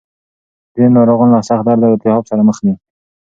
ځینې 0.73 0.89
ناروغان 0.97 1.29
له 1.33 1.39
سخت 1.47 1.63
درد 1.67 1.81
او 1.85 1.93
التهاب 1.95 2.23
سره 2.29 2.41
مخ 2.47 2.57
دي. 2.65 2.73